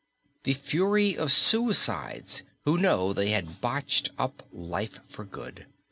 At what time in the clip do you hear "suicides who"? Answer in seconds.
1.31-2.75